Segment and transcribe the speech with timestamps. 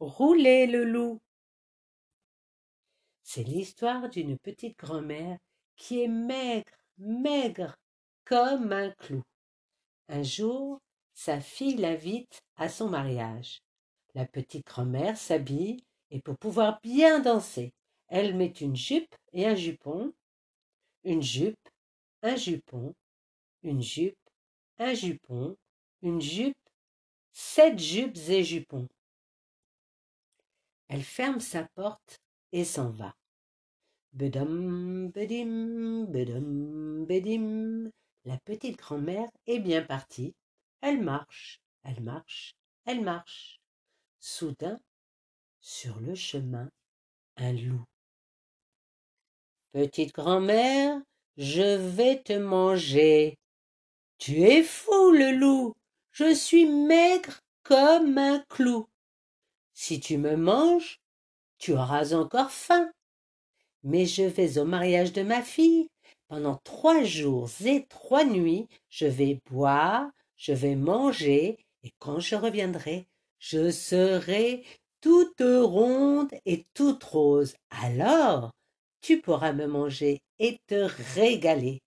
[0.00, 1.20] roulez le loup.
[3.22, 5.38] C'est l'histoire d'une petite grand-mère
[5.76, 7.76] qui est maigre, maigre,
[8.24, 9.22] comme un clou.
[10.08, 10.80] Un jour,
[11.14, 13.62] sa fille l'invite à son mariage.
[14.14, 17.72] La petite grand-mère s'habille et pour pouvoir bien danser,
[18.08, 20.12] elle met une jupe et un jupon,
[21.04, 21.68] une jupe,
[22.22, 22.94] un jupon,
[23.62, 24.18] une jupe,
[24.78, 25.56] un jupon,
[26.02, 26.56] une jupe,
[27.32, 28.88] sept jupes et jupons.
[30.90, 33.14] Elle ferme sa porte et s'en va.
[34.12, 37.92] Bedom, bedim, bedom, bedim.
[38.24, 40.34] La petite grand-mère est bien partie.
[40.80, 43.60] Elle marche, elle marche, elle marche.
[44.18, 44.80] Soudain,
[45.60, 46.68] sur le chemin,
[47.36, 47.84] un loup.
[49.70, 51.00] Petite grand-mère,
[51.36, 53.38] je vais te manger.
[54.18, 55.76] Tu es fou, le loup.
[56.10, 58.89] Je suis maigre comme un clou.
[59.82, 61.00] Si tu me manges,
[61.56, 62.92] tu auras encore faim.
[63.82, 65.88] Mais je vais au mariage de ma fille.
[66.28, 72.34] Pendant trois jours et trois nuits, je vais boire, je vais manger, et quand je
[72.34, 74.66] reviendrai, je serai
[75.00, 77.54] toute ronde et toute rose.
[77.70, 78.50] Alors,
[79.00, 81.80] tu pourras me manger et te régaler.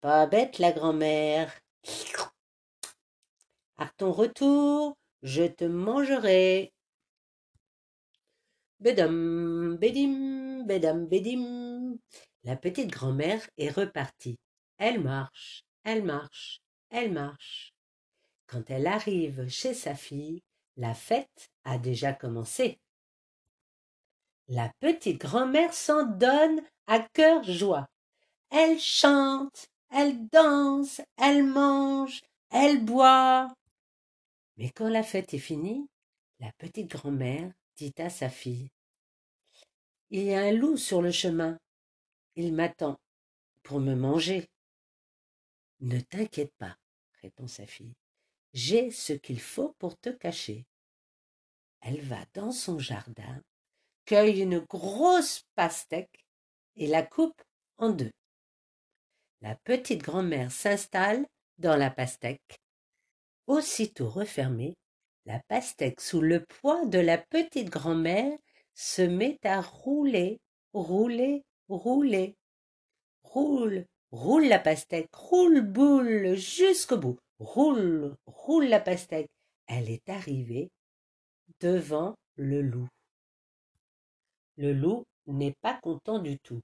[0.00, 1.52] Pas bête la grand-mère.
[3.78, 6.72] À ton retour, je te mangerai.
[8.80, 11.98] Bédam, bédim, bédam, bédim.
[12.44, 14.38] La petite grand-mère est repartie.
[14.78, 17.74] Elle marche, elle marche, elle marche.
[18.46, 20.42] Quand elle arrive chez sa fille,
[20.76, 22.78] la fête a déjà commencé.
[24.46, 27.88] La petite grand-mère s'en donne à cœur joie.
[28.50, 33.52] Elle chante, elle danse, elle mange, elle boit.
[34.58, 35.88] Mais quand la fête est finie,
[36.40, 38.70] la petite grand-mère dit à sa fille
[40.10, 41.58] Il y a un loup sur le chemin.
[42.34, 42.98] Il m'attend
[43.62, 44.48] pour me manger.
[45.80, 46.76] Ne t'inquiète pas,
[47.22, 47.94] répond sa fille.
[48.52, 50.66] J'ai ce qu'il faut pour te cacher.
[51.80, 53.40] Elle va dans son jardin,
[54.06, 56.26] cueille une grosse pastèque
[56.74, 57.40] et la coupe
[57.76, 58.10] en deux.
[59.40, 62.60] La petite grand-mère s'installe dans la pastèque.
[63.48, 64.76] Aussitôt refermée,
[65.24, 68.36] la pastèque sous le poids de la petite grand-mère
[68.74, 70.38] se met à rouler,
[70.74, 72.36] rouler, rouler.
[73.22, 77.18] Roule, roule la pastèque, roule boule jusqu'au bout.
[77.38, 79.30] Roule, roule la pastèque.
[79.66, 80.70] Elle est arrivée
[81.60, 82.88] devant le loup.
[84.58, 86.60] Le loup n'est pas content du tout.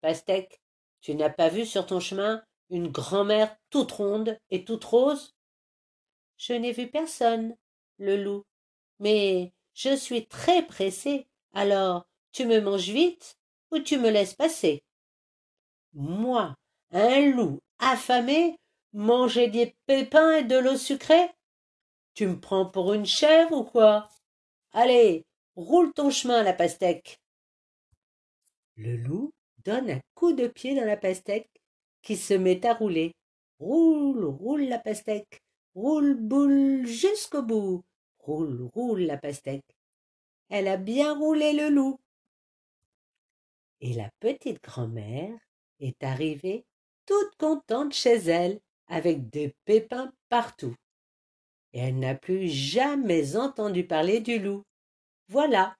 [0.00, 0.58] Pastèque,
[1.02, 5.34] tu n'as pas vu sur ton chemin une grand-mère toute ronde et toute rose?
[6.44, 7.54] Je n'ai vu personne,
[7.98, 8.42] le loup.
[8.98, 13.36] Mais je suis très pressé, alors tu me manges vite
[13.70, 14.82] ou tu me laisses passer?
[15.92, 16.56] Moi,
[16.90, 18.56] un loup affamé,
[18.92, 21.30] manger des pépins et de l'eau sucrée?
[22.14, 24.08] Tu me prends pour une chèvre ou quoi?
[24.72, 25.24] Allez,
[25.54, 27.20] roule ton chemin, la pastèque.
[28.74, 29.30] Le loup
[29.64, 31.52] donne un coup de pied dans la pastèque
[32.02, 33.12] qui se met à rouler.
[33.60, 35.40] Roule, roule la pastèque,
[35.74, 37.84] roule boule jusqu'au bout.
[38.18, 39.76] Roule, roule la pastèque.
[40.48, 41.98] Elle a bien roulé le loup.
[43.80, 45.38] Et la petite grand-mère
[45.80, 46.64] est arrivée
[47.06, 50.76] toute contente chez elle avec des pépins partout.
[51.72, 54.62] Et elle n'a plus jamais entendu parler du loup.
[55.28, 55.76] Voilà,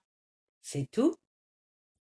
[0.62, 1.14] c'est tout.